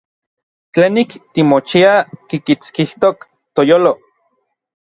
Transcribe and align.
Tlenik 0.77 1.11
timochiaj 1.35 1.93
kikitskijtok 2.31 3.17
n 3.27 3.31
toyolo. 3.55 3.93